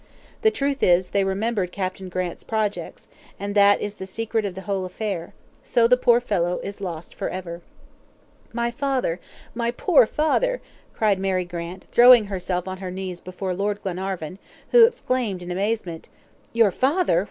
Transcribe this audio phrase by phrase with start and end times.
[0.41, 3.07] The truth is, they remembered Captain Grant's projects,
[3.39, 5.35] and that is the secret of the whole affair.
[5.61, 7.61] So the poor fellow is lost for ever."
[8.51, 9.19] "My father!
[9.53, 10.59] my poor father!"
[10.91, 14.39] cried Mary Grant, throwing herself on her knees before Lord Glenarvan,
[14.71, 16.09] who exclaimed in amazement:
[16.51, 17.19] "Your father?